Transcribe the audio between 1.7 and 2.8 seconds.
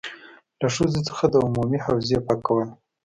حوزې پاکول.